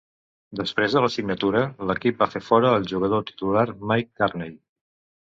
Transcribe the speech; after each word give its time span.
Després 0.59 0.93
de 0.95 1.01
la 1.05 1.09
signatura, 1.15 1.59
l'equip 1.91 2.23
va 2.23 2.27
fer 2.35 2.41
fora 2.45 2.71
el 2.77 2.87
jugador 2.93 3.21
titular 3.27 3.67
Mike 3.91 4.23
Karney. 4.23 4.57